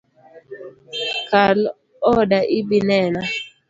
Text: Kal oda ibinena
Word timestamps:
Kal 1.29 1.59
oda 2.17 2.39
ibinena 2.59 3.21